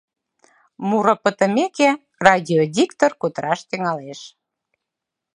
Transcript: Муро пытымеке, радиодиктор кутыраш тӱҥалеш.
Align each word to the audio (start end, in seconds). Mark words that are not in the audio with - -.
Муро 0.87 1.13
пытымеке, 1.23 1.89
радиодиктор 2.25 3.11
кутыраш 3.21 3.59
тӱҥалеш. 3.69 4.21